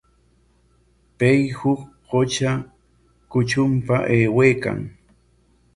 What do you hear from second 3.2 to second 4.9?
kutrunpa aywaykan.